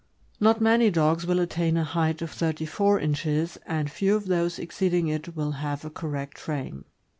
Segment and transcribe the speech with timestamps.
[0.39, 4.57] 'Not many dogs will attain a height of thirty four inches, and few of those
[4.57, 6.85] exceeding it will have a correct frame.